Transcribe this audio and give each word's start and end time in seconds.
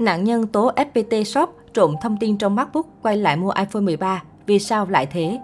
Nạn 0.00 0.24
nhân 0.24 0.46
tố 0.46 0.70
FPT 0.76 1.24
Shop 1.24 1.50
trộm 1.74 1.94
thông 2.02 2.16
tin 2.16 2.38
trong 2.38 2.56
MacBook 2.56 2.86
quay 3.02 3.16
lại 3.16 3.36
mua 3.36 3.50
iPhone 3.50 3.82
13. 3.82 4.22
Vì 4.46 4.58
sao 4.58 4.86
lại 4.86 5.06
thế? 5.06 5.38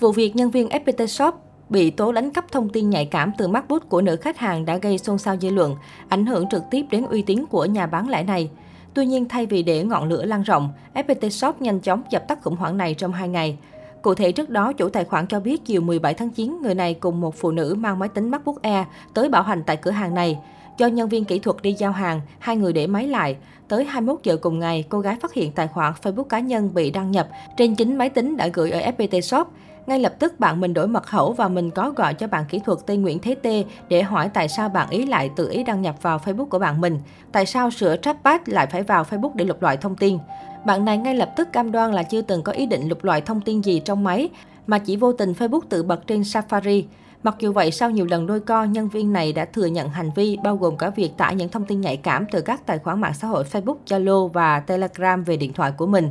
Vụ 0.00 0.12
việc 0.12 0.36
nhân 0.36 0.50
viên 0.50 0.68
FPT 0.68 1.06
Shop 1.06 1.34
bị 1.68 1.90
tố 1.90 2.12
đánh 2.12 2.30
cắp 2.30 2.52
thông 2.52 2.68
tin 2.68 2.90
nhạy 2.90 3.06
cảm 3.06 3.32
từ 3.38 3.48
MacBook 3.48 3.88
của 3.88 4.00
nữ 4.00 4.16
khách 4.16 4.38
hàng 4.38 4.64
đã 4.64 4.76
gây 4.76 4.98
xôn 4.98 5.18
xao 5.18 5.36
dư 5.36 5.50
luận, 5.50 5.76
ảnh 6.08 6.26
hưởng 6.26 6.48
trực 6.48 6.62
tiếp 6.70 6.86
đến 6.90 7.06
uy 7.06 7.22
tín 7.22 7.44
của 7.50 7.64
nhà 7.64 7.86
bán 7.86 8.08
lẻ 8.08 8.22
này. 8.22 8.50
Tuy 8.94 9.06
nhiên, 9.06 9.28
thay 9.28 9.46
vì 9.46 9.62
để 9.62 9.84
ngọn 9.84 10.08
lửa 10.08 10.24
lan 10.24 10.42
rộng, 10.42 10.72
FPT 10.94 11.28
Shop 11.28 11.62
nhanh 11.62 11.80
chóng 11.80 12.02
dập 12.10 12.28
tắt 12.28 12.38
khủng 12.42 12.56
hoảng 12.56 12.76
này 12.76 12.94
trong 12.94 13.12
2 13.12 13.28
ngày. 13.28 13.58
Cụ 14.02 14.14
thể 14.14 14.32
trước 14.32 14.50
đó, 14.50 14.72
chủ 14.72 14.88
tài 14.88 15.04
khoản 15.04 15.26
cho 15.26 15.40
biết 15.40 15.64
chiều 15.64 15.80
17 15.80 16.14
tháng 16.14 16.30
9, 16.30 16.58
người 16.62 16.74
này 16.74 16.94
cùng 16.94 17.20
một 17.20 17.34
phụ 17.34 17.50
nữ 17.50 17.74
mang 17.78 17.98
máy 17.98 18.08
tính 18.08 18.30
MacBook 18.30 18.62
Air 18.62 18.86
tới 19.14 19.28
bảo 19.28 19.42
hành 19.42 19.62
tại 19.66 19.76
cửa 19.76 19.90
hàng 19.90 20.14
này. 20.14 20.38
Do 20.80 20.86
nhân 20.86 21.08
viên 21.08 21.24
kỹ 21.24 21.38
thuật 21.38 21.56
đi 21.62 21.72
giao 21.72 21.92
hàng, 21.92 22.20
hai 22.38 22.56
người 22.56 22.72
để 22.72 22.86
máy 22.86 23.06
lại. 23.06 23.36
Tới 23.68 23.84
21 23.84 24.20
giờ 24.22 24.36
cùng 24.36 24.58
ngày, 24.58 24.84
cô 24.88 25.00
gái 25.00 25.16
phát 25.20 25.34
hiện 25.34 25.52
tài 25.52 25.68
khoản 25.68 25.92
Facebook 26.02 26.24
cá 26.24 26.40
nhân 26.40 26.74
bị 26.74 26.90
đăng 26.90 27.10
nhập 27.10 27.28
trên 27.56 27.74
chính 27.74 27.98
máy 27.98 28.08
tính 28.08 28.36
đã 28.36 28.48
gửi 28.52 28.70
ở 28.70 28.80
FPT 28.80 29.20
Shop. 29.20 29.48
Ngay 29.86 29.98
lập 30.00 30.14
tức 30.18 30.40
bạn 30.40 30.60
mình 30.60 30.74
đổi 30.74 30.88
mật 30.88 31.06
khẩu 31.06 31.32
và 31.32 31.48
mình 31.48 31.70
có 31.70 31.90
gọi 31.90 32.14
cho 32.14 32.26
bạn 32.26 32.44
kỹ 32.48 32.60
thuật 32.64 32.78
tên 32.86 33.02
Nguyễn 33.02 33.18
Thế 33.18 33.34
Tê 33.34 33.64
để 33.88 34.02
hỏi 34.02 34.30
tại 34.34 34.48
sao 34.48 34.68
bạn 34.68 34.90
ý 34.90 35.06
lại 35.06 35.30
tự 35.36 35.50
ý 35.50 35.64
đăng 35.64 35.82
nhập 35.82 35.94
vào 36.02 36.18
Facebook 36.18 36.46
của 36.46 36.58
bạn 36.58 36.80
mình. 36.80 36.98
Tại 37.32 37.46
sao 37.46 37.70
sửa 37.70 37.96
trackpad 37.96 38.40
lại 38.46 38.66
phải 38.66 38.82
vào 38.82 39.04
Facebook 39.10 39.32
để 39.34 39.44
lục 39.44 39.62
loại 39.62 39.76
thông 39.76 39.96
tin. 39.96 40.18
Bạn 40.64 40.84
này 40.84 40.98
ngay 40.98 41.14
lập 41.14 41.32
tức 41.36 41.52
cam 41.52 41.72
đoan 41.72 41.92
là 41.92 42.02
chưa 42.02 42.22
từng 42.22 42.42
có 42.42 42.52
ý 42.52 42.66
định 42.66 42.88
lục 42.88 43.04
loại 43.04 43.20
thông 43.20 43.40
tin 43.40 43.60
gì 43.60 43.80
trong 43.80 44.04
máy, 44.04 44.28
mà 44.66 44.78
chỉ 44.78 44.96
vô 44.96 45.12
tình 45.12 45.32
Facebook 45.32 45.60
tự 45.68 45.82
bật 45.82 46.06
trên 46.06 46.20
Safari. 46.20 46.82
Mặc 47.22 47.36
dù 47.38 47.52
vậy, 47.52 47.70
sau 47.70 47.90
nhiều 47.90 48.06
lần 48.06 48.26
đôi 48.26 48.40
co, 48.40 48.64
nhân 48.64 48.88
viên 48.88 49.12
này 49.12 49.32
đã 49.32 49.44
thừa 49.44 49.66
nhận 49.66 49.88
hành 49.88 50.10
vi 50.14 50.38
bao 50.44 50.56
gồm 50.56 50.76
cả 50.76 50.90
việc 50.90 51.16
tải 51.16 51.34
những 51.34 51.48
thông 51.48 51.64
tin 51.64 51.80
nhạy 51.80 51.96
cảm 51.96 52.26
từ 52.32 52.40
các 52.40 52.66
tài 52.66 52.78
khoản 52.78 53.00
mạng 53.00 53.14
xã 53.14 53.28
hội 53.28 53.44
Facebook, 53.52 53.76
Zalo 53.86 54.28
và 54.28 54.60
Telegram 54.60 55.24
về 55.24 55.36
điện 55.36 55.52
thoại 55.52 55.72
của 55.76 55.86
mình. 55.86 56.08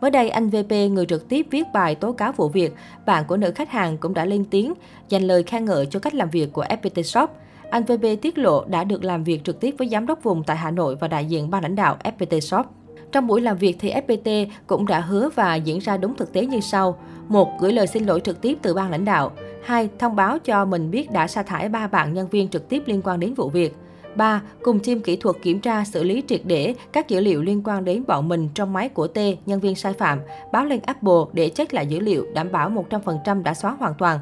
Mới 0.00 0.10
đây, 0.10 0.30
anh 0.30 0.48
VP, 0.48 0.70
người 0.90 1.06
trực 1.06 1.28
tiếp 1.28 1.46
viết 1.50 1.64
bài 1.74 1.94
tố 1.94 2.12
cáo 2.12 2.32
vụ 2.32 2.48
việc, 2.48 2.74
bạn 3.06 3.24
của 3.28 3.36
nữ 3.36 3.52
khách 3.54 3.70
hàng 3.70 3.98
cũng 3.98 4.14
đã 4.14 4.24
lên 4.24 4.44
tiếng, 4.50 4.74
dành 5.08 5.22
lời 5.22 5.42
khen 5.42 5.64
ngợi 5.64 5.86
cho 5.86 6.00
cách 6.00 6.14
làm 6.14 6.30
việc 6.30 6.52
của 6.52 6.64
FPT 6.64 7.02
Shop. 7.02 7.30
Anh 7.70 7.84
VP 7.84 8.22
tiết 8.22 8.38
lộ 8.38 8.64
đã 8.64 8.84
được 8.84 9.04
làm 9.04 9.24
việc 9.24 9.44
trực 9.44 9.60
tiếp 9.60 9.74
với 9.78 9.88
giám 9.88 10.06
đốc 10.06 10.22
vùng 10.22 10.44
tại 10.44 10.56
Hà 10.56 10.70
Nội 10.70 10.96
và 11.00 11.08
đại 11.08 11.24
diện 11.24 11.50
ban 11.50 11.62
lãnh 11.62 11.76
đạo 11.76 11.96
FPT 12.04 12.40
Shop. 12.40 12.66
Trong 13.12 13.26
buổi 13.26 13.40
làm 13.40 13.56
việc 13.56 13.76
thì 13.78 13.92
FPT 13.92 14.46
cũng 14.66 14.86
đã 14.86 15.00
hứa 15.00 15.28
và 15.34 15.54
diễn 15.54 15.78
ra 15.78 15.96
đúng 15.96 16.16
thực 16.16 16.32
tế 16.32 16.46
như 16.46 16.60
sau. 16.60 16.98
một 17.28 17.48
Gửi 17.60 17.72
lời 17.72 17.86
xin 17.86 18.06
lỗi 18.06 18.20
trực 18.20 18.40
tiếp 18.40 18.58
từ 18.62 18.74
ban 18.74 18.90
lãnh 18.90 19.04
đạo. 19.04 19.32
2. 19.64 19.88
Thông 19.98 20.16
báo 20.16 20.38
cho 20.38 20.64
mình 20.64 20.90
biết 20.90 21.10
đã 21.10 21.26
sa 21.26 21.42
thải 21.42 21.68
ba 21.68 21.86
bạn 21.86 22.14
nhân 22.14 22.28
viên 22.28 22.48
trực 22.48 22.68
tiếp 22.68 22.82
liên 22.86 23.02
quan 23.04 23.20
đến 23.20 23.34
vụ 23.34 23.48
việc. 23.48 23.76
3. 24.14 24.42
Cùng 24.62 24.80
team 24.80 25.00
kỹ 25.00 25.16
thuật 25.16 25.36
kiểm 25.42 25.60
tra 25.60 25.84
xử 25.84 26.02
lý 26.02 26.22
triệt 26.26 26.40
để 26.44 26.74
các 26.92 27.08
dữ 27.08 27.20
liệu 27.20 27.42
liên 27.42 27.62
quan 27.64 27.84
đến 27.84 28.04
bọn 28.06 28.28
mình 28.28 28.48
trong 28.54 28.72
máy 28.72 28.88
của 28.88 29.06
T, 29.06 29.18
nhân 29.46 29.60
viên 29.60 29.74
sai 29.74 29.92
phạm, 29.92 30.20
báo 30.52 30.64
lên 30.64 30.80
Apple 30.86 31.22
để 31.32 31.48
check 31.48 31.74
lại 31.74 31.86
dữ 31.86 32.00
liệu, 32.00 32.26
đảm 32.34 32.52
bảo 32.52 32.70
100% 32.90 33.42
đã 33.42 33.54
xóa 33.54 33.70
hoàn 33.70 33.94
toàn. 33.98 34.18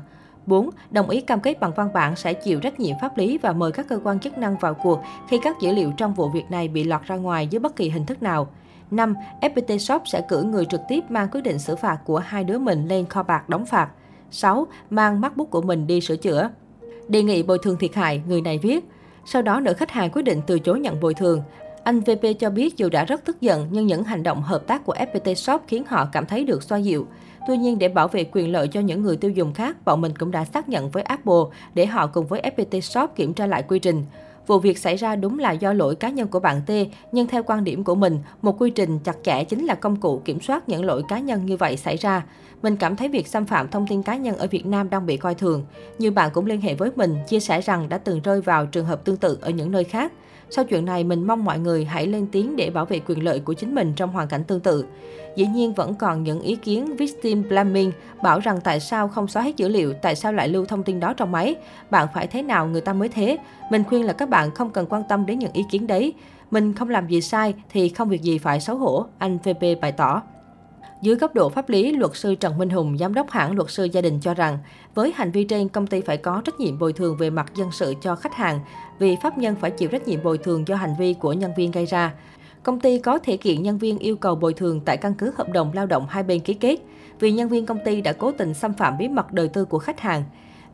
4. 0.47 0.71
Đồng 0.91 1.11
ý 1.11 1.21
cam 1.21 1.41
kết 1.41 1.61
bằng 1.61 1.73
văn 1.77 1.93
bản 1.95 2.17
sẽ 2.17 2.33
chịu 2.35 2.61
trách 2.61 2.81
nhiệm 2.81 2.97
pháp 3.01 3.19
lý 3.19 3.39
và 3.39 3.53
mời 3.53 3.73
các 3.73 3.89
cơ 3.89 4.01
quan 4.05 4.21
chức 4.21 4.39
năng 4.39 4.57
vào 4.57 4.75
cuộc 4.75 5.01
khi 5.29 5.39
các 5.43 5.61
dữ 5.61 5.73
liệu 5.73 5.93
trong 5.97 6.15
vụ 6.15 6.29
việc 6.29 6.51
này 6.51 6.69
bị 6.69 6.85
lọt 6.85 7.03
ra 7.03 7.17
ngoài 7.17 7.47
dưới 7.47 7.61
bất 7.61 7.77
kỳ 7.77 7.91
hình 7.91 8.07
thức 8.07 8.23
nào. 8.23 8.49
5. 8.91 9.15
FPT 9.41 9.79
Shop 9.79 10.03
sẽ 10.07 10.21
cử 10.29 10.43
người 10.43 10.65
trực 10.65 10.81
tiếp 10.89 11.01
mang 11.09 11.29
quyết 11.33 11.41
định 11.41 11.59
xử 11.59 11.77
phạt 11.77 11.99
của 12.05 12.19
hai 12.19 12.45
đứa 12.45 12.59
mình 12.59 12.89
lên 12.89 13.07
kho 13.07 13.23
bạc 13.23 13.49
đóng 13.49 13.67
phạt. 13.67 13.89
6. 14.31 14.67
Mang 14.91 15.21
MacBook 15.21 15.51
của 15.51 15.63
mình 15.63 15.87
đi 15.87 16.01
sửa 16.01 16.17
chữa. 16.17 16.51
Đề 17.09 17.23
nghị 17.23 17.43
bồi 17.43 17.59
thường 17.63 17.77
thiệt 17.77 17.95
hại, 17.95 18.23
người 18.29 18.41
này 18.41 18.59
viết. 18.59 18.85
Sau 19.27 19.43
đó, 19.43 19.61
nữ 19.61 19.73
khách 19.73 19.91
hàng 19.91 20.11
quyết 20.11 20.23
định 20.23 20.41
từ 20.47 20.59
chối 20.59 20.81
nhận 20.81 21.01
bồi 21.01 21.15
thường. 21.15 21.43
Anh 21.85 22.01
VP 22.01 22.27
cho 22.39 22.51
biết 22.51 22.77
dù 22.77 22.89
đã 22.89 23.05
rất 23.05 23.25
tức 23.25 23.41
giận 23.41 23.69
nhưng 23.71 23.87
những 23.87 24.05
hành 24.05 24.23
động 24.23 24.43
hợp 24.43 24.67
tác 24.67 24.85
của 24.85 24.95
FPT 24.95 25.35
Shop 25.35 25.63
khiến 25.67 25.85
họ 25.89 26.09
cảm 26.13 26.27
thấy 26.27 26.45
được 26.45 26.63
xoa 26.63 26.79
dịu. 26.79 27.07
Tuy 27.49 27.57
nhiên, 27.57 27.79
để 27.79 27.89
bảo 27.89 28.09
vệ 28.09 28.25
quyền 28.33 28.53
lợi 28.53 28.69
cho 28.69 28.81
những 28.81 29.03
người 29.03 29.17
tiêu 29.17 29.31
dùng 29.31 29.55
khác, 29.55 29.77
bọn 29.85 30.01
mình 30.01 30.13
cũng 30.19 30.31
đã 30.31 30.45
xác 30.45 30.69
nhận 30.69 30.91
với 30.91 31.03
Apple 31.03 31.43
để 31.75 31.87
họ 31.87 32.07
cùng 32.07 32.27
với 32.27 32.43
FPT 32.57 32.81
Shop 32.81 33.11
kiểm 33.17 33.35
tra 33.35 33.47
lại 33.47 33.63
quy 33.63 33.79
trình. 33.79 34.05
Vụ 34.47 34.59
việc 34.59 34.79
xảy 34.79 34.97
ra 34.97 35.17
đúng 35.17 35.39
là 35.39 35.53
do 35.53 35.73
lỗi 35.73 35.95
cá 35.95 36.11
nhân 36.11 36.29
của 36.29 36.41
bạn 36.41 36.61
T, 36.67 36.71
nhưng 37.13 37.27
theo 37.27 37.43
quan 37.43 37.65
điểm 37.65 37.85
của 37.85 37.95
mình, 37.95 38.19
một 38.43 38.61
quy 38.61 38.71
trình 38.71 38.99
chặt 38.99 39.17
chẽ 39.23 39.45
chính 39.45 39.67
là 39.67 39.75
công 39.75 39.97
cụ 39.97 40.23
kiểm 40.25 40.41
soát 40.41 40.69
những 40.69 40.85
lỗi 40.85 41.03
cá 41.09 41.19
nhân 41.19 41.47
như 41.47 41.57
vậy 41.57 41.77
xảy 41.77 41.97
ra. 41.97 42.25
Mình 42.63 42.77
cảm 42.77 42.97
thấy 42.97 43.09
việc 43.09 43.27
xâm 43.27 43.47
phạm 43.47 43.69
thông 43.69 43.87
tin 43.87 44.03
cá 44.03 44.17
nhân 44.17 44.37
ở 44.37 44.47
Việt 44.47 44.67
Nam 44.67 44.91
đang 44.91 45.07
bị 45.07 45.17
coi 45.17 45.35
thường. 45.35 45.65
Nhiều 45.99 46.13
bạn 46.13 46.31
cũng 46.35 46.47
liên 46.47 46.61
hệ 46.61 46.75
với 46.75 46.91
mình, 46.97 47.17
chia 47.29 47.41
sẻ 47.41 47.61
rằng 47.61 47.89
đã 47.89 47.99
từng 47.99 48.21
rơi 48.21 48.41
vào 48.41 48.67
trường 48.67 48.87
hợp 48.87 49.05
tương 49.05 49.17
tự 49.17 49.39
ở 49.41 49.51
những 49.51 49.73
nơi 49.73 49.85
khác. 49.85 50.13
Sau 50.51 50.65
chuyện 50.65 50.85
này, 50.85 51.05
mình 51.05 51.27
mong 51.27 51.45
mọi 51.45 51.59
người 51.59 51.85
hãy 51.85 52.07
lên 52.07 52.27
tiếng 52.33 52.57
để 52.57 52.71
bảo 52.71 52.85
vệ 52.85 53.01
quyền 53.07 53.25
lợi 53.25 53.41
của 53.41 53.55
chính 53.55 53.75
mình 53.75 53.93
trong 53.97 54.11
hoàn 54.11 54.29
cảnh 54.29 54.45
tương 54.45 54.61
tự. 54.61 54.85
Dĩ 55.37 55.47
nhiên 55.47 55.73
vẫn 55.75 55.95
còn 55.95 56.23
những 56.23 56.41
ý 56.41 56.57
kiến 56.57 56.97
victim 56.97 57.43
blaming 57.49 57.93
bảo 58.23 58.41
rằng 58.41 58.61
tại 58.65 58.81
sao 58.81 59.09
không 59.09 59.29
xóa 59.29 59.43
hết 59.43 59.57
dữ 59.57 59.69
liệu, 59.69 59.93
tại 59.93 60.17
sao 60.17 60.33
lại 60.33 60.49
lưu 60.49 60.65
thông 60.65 60.83
tin 60.83 61.01
đó 61.01 61.13
trong 61.13 61.33
máy. 61.33 61.55
Bạn 61.91 62.09
phải 62.15 62.27
thế 62.27 62.43
nào 62.43 62.67
người 62.67 62.81
ta 62.81 62.93
mới 62.93 63.09
thế. 63.09 63.39
Mình 63.71 63.85
khuyên 63.85 64.05
là 64.05 64.13
các 64.13 64.29
bạn 64.29 64.51
không 64.51 64.71
cần 64.71 64.87
quan 64.89 65.03
tâm 65.09 65.27
đến 65.27 65.39
những 65.39 65.53
ý 65.53 65.63
kiến 65.71 65.87
đấy. 65.87 66.15
Mình 66.51 66.73
không 66.75 66.91
làm 66.91 67.09
gì 67.09 67.21
sai 67.21 67.55
thì 67.71 67.89
không 67.89 68.09
việc 68.09 68.23
gì 68.23 68.39
phải 68.39 68.61
xấu 68.61 68.77
hổ, 68.77 69.07
anh 69.19 69.39
VP 69.39 69.81
bày 69.81 69.93
tỏ. 69.93 70.23
Dưới 71.07 71.17
góc 71.17 71.35
độ 71.35 71.49
pháp 71.49 71.69
lý, 71.69 71.93
luật 71.93 72.17
sư 72.17 72.35
Trần 72.35 72.59
Minh 72.59 72.71
Hùng, 72.71 72.99
giám 72.99 73.15
đốc 73.15 73.31
hãng 73.31 73.57
luật 73.57 73.71
sư 73.71 73.85
gia 73.85 74.01
đình 74.01 74.21
cho 74.21 74.35
rằng, 74.35 74.59
với 74.95 75.13
hành 75.17 75.31
vi 75.31 75.45
trên, 75.45 75.69
công 75.69 75.87
ty 75.87 76.01
phải 76.01 76.17
có 76.17 76.43
trách 76.45 76.61
nhiệm 76.61 76.79
bồi 76.79 76.93
thường 76.93 77.17
về 77.17 77.31
mặt 77.31 77.53
dân 77.55 77.69
sự 77.73 77.95
cho 78.01 78.17
khách 78.17 78.35
hàng, 78.35 78.61
vì 78.99 79.17
pháp 79.23 79.39
nhân 79.39 79.57
phải 79.61 79.71
chịu 79.71 79.89
trách 79.89 80.09
nhiệm 80.09 80.23
bồi 80.23 80.39
thường 80.39 80.69
do 80.69 80.77
hành 80.77 80.95
vi 80.99 81.15
của 81.15 81.33
nhân 81.33 81.53
viên 81.57 81.71
gây 81.71 81.87
ra. 81.87 82.15
Công 82.63 82.81
ty 82.81 82.99
có 82.99 83.19
thể 83.19 83.37
kiện 83.37 83.63
nhân 83.63 83.79
viên 83.79 83.99
yêu 83.99 84.17
cầu 84.17 84.35
bồi 84.35 84.53
thường 84.55 84.81
tại 84.81 84.97
căn 84.97 85.15
cứ 85.15 85.33
hợp 85.37 85.49
đồng 85.49 85.73
lao 85.75 85.87
động 85.87 86.07
hai 86.09 86.23
bên 86.23 86.41
ký 86.41 86.55
kết, 86.55 86.77
vì 87.21 87.33
nhân 87.33 87.49
viên 87.49 87.67
công 87.67 87.79
ty 87.85 88.01
đã 88.01 88.13
cố 88.13 88.33
tình 88.33 88.55
xâm 88.55 88.73
phạm 88.73 88.99
bí 88.99 89.09
mật 89.09 89.33
đời 89.33 89.49
tư 89.49 89.65
của 89.65 89.79
khách 89.79 90.01
hàng. 90.01 90.25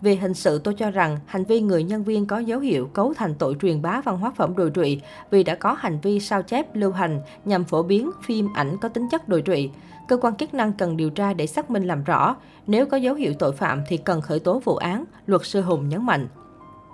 Về 0.02 0.16
hình 0.16 0.34
sự, 0.34 0.58
tôi 0.58 0.74
cho 0.74 0.90
rằng 0.90 1.18
hành 1.26 1.44
vi 1.44 1.60
người 1.60 1.84
nhân 1.84 2.04
viên 2.04 2.26
có 2.26 2.38
dấu 2.38 2.60
hiệu 2.60 2.86
cấu 2.86 3.14
thành 3.14 3.34
tội 3.34 3.56
truyền 3.62 3.82
bá 3.82 4.00
văn 4.00 4.18
hóa 4.18 4.32
phẩm 4.36 4.56
đồi 4.56 4.70
trụy 4.74 5.00
vì 5.30 5.44
đã 5.44 5.54
có 5.54 5.72
hành 5.72 5.98
vi 6.02 6.20
sao 6.20 6.42
chép 6.42 6.76
lưu 6.76 6.92
hành 6.92 7.20
nhằm 7.44 7.64
phổ 7.64 7.82
biến 7.82 8.10
phim 8.26 8.48
ảnh 8.54 8.76
có 8.80 8.88
tính 8.88 9.08
chất 9.10 9.28
đồi 9.28 9.42
trụy. 9.46 9.70
Cơ 10.08 10.16
quan 10.16 10.36
chức 10.36 10.54
năng 10.54 10.72
cần 10.72 10.96
điều 10.96 11.10
tra 11.10 11.34
để 11.34 11.46
xác 11.46 11.70
minh 11.70 11.84
làm 11.84 12.04
rõ. 12.04 12.36
Nếu 12.66 12.86
có 12.86 12.96
dấu 12.96 13.14
hiệu 13.14 13.32
tội 13.38 13.52
phạm 13.52 13.82
thì 13.88 13.96
cần 13.96 14.20
khởi 14.20 14.41
tố 14.41 14.58
vụ 14.64 14.76
án, 14.76 15.04
luật 15.26 15.42
sư 15.44 15.60
Hùng 15.60 15.88
nhấn 15.88 16.06
mạnh. 16.06 16.28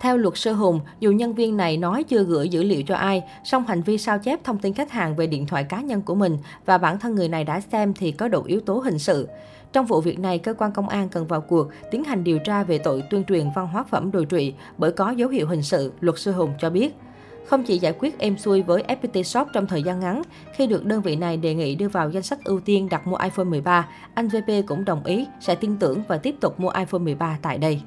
Theo 0.01 0.17
luật 0.17 0.37
sư 0.37 0.53
Hùng, 0.53 0.81
dù 1.01 1.13
nhân 1.13 1.35
viên 1.35 1.57
này 1.57 1.77
nói 1.77 2.05
chưa 2.05 2.23
gửi 2.23 2.49
dữ 2.49 2.63
liệu 2.63 2.83
cho 2.83 2.95
ai, 2.95 3.23
song 3.45 3.65
hành 3.67 3.83
vi 3.83 3.99
sao 3.99 4.19
chép 4.19 4.45
thông 4.45 4.59
tin 4.59 4.75
khách 4.75 4.91
hàng 4.91 5.17
về 5.17 5.27
điện 5.27 5.47
thoại 5.47 5.65
cá 5.65 5.81
nhân 5.81 6.03
của 6.03 6.15
mình 6.15 6.39
và 6.67 6.79
bản 6.79 6.99
thân 6.99 7.15
người 7.15 7.29
này 7.29 7.45
đã 7.45 7.61
xem 7.61 7.95
thì 7.95 8.13
có 8.13 8.29
đủ 8.29 8.43
yếu 8.43 8.61
tố 8.61 8.75
hình 8.75 8.99
sự. 8.99 9.29
Trong 9.73 9.87
vụ 9.87 10.01
việc 10.01 10.19
này, 10.19 10.39
cơ 10.39 10.55
quan 10.55 10.73
công 10.73 10.89
an 10.89 11.09
cần 11.09 11.27
vào 11.27 11.41
cuộc 11.41 11.69
tiến 11.91 12.05
hành 12.05 12.25
điều 12.25 12.39
tra 12.39 12.65
về 12.65 12.79
tội 12.79 13.03
tuyên 13.11 13.25
truyền 13.25 13.51
văn 13.55 13.67
hóa 13.67 13.83
phẩm 13.83 14.11
đồi 14.11 14.27
trụy 14.31 14.55
bởi 14.79 14.93
có 14.93 15.11
dấu 15.11 15.29
hiệu 15.29 15.47
hình 15.47 15.63
sự, 15.63 15.93
luật 16.01 16.19
sư 16.19 16.33
Hùng 16.33 16.53
cho 16.61 16.71
biết. 16.71 16.97
Không 17.47 17.65
chỉ 17.65 17.79
giải 17.79 17.95
quyết 17.99 18.19
êm 18.19 18.39
xuôi 18.39 18.63
với 18.63 18.85
FPT 18.89 19.23
Shop 19.23 19.49
trong 19.53 19.67
thời 19.67 19.83
gian 19.83 20.01
ngắn, 20.01 20.23
khi 20.53 20.67
được 20.67 20.85
đơn 20.85 21.03
vị 21.03 21.17
này 21.17 21.37
đề 21.37 21.55
nghị 21.55 21.75
đưa 21.75 21.89
vào 21.89 22.11
danh 22.11 22.23
sách 22.23 22.45
ưu 22.45 22.61
tiên 22.61 22.89
đặt 22.89 23.07
mua 23.07 23.17
iPhone 23.17 23.45
13, 23.45 23.89
anh 24.15 24.29
VP 24.29 24.67
cũng 24.67 24.85
đồng 24.85 25.05
ý 25.05 25.27
sẽ 25.41 25.55
tin 25.55 25.77
tưởng 25.77 26.03
và 26.09 26.19
tiếp 26.19 26.35
tục 26.41 26.61
mua 26.61 26.71
iPhone 26.71 27.01
13 27.01 27.39
tại 27.43 27.59
đây. 27.59 27.81